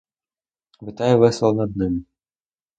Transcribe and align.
Витає 0.81 1.15
весело 1.15 1.53
над 1.53 1.77
ним. 1.77 2.05